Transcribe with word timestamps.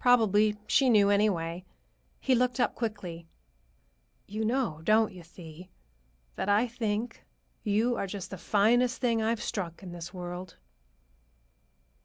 Probably 0.00 0.56
she 0.66 0.90
knew, 0.90 1.10
anyway. 1.10 1.64
He 2.18 2.34
looked 2.34 2.58
up 2.58 2.74
quickly. 2.74 3.28
"You 4.26 4.44
know, 4.44 4.80
don't 4.82 5.12
you, 5.12 5.22
Thee, 5.22 5.68
that 6.34 6.48
I 6.48 6.66
think 6.66 7.24
you 7.62 7.94
are 7.94 8.08
just 8.08 8.30
the 8.30 8.36
finest 8.36 9.00
thing 9.00 9.22
I've 9.22 9.40
struck 9.40 9.80
in 9.84 9.92
this 9.92 10.12
world?" 10.12 10.56